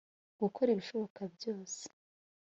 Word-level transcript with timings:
gukora 0.41 0.69
ibishoboka 0.71 1.21
byose 1.35 1.81